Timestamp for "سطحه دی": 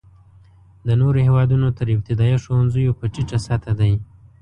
3.47-3.93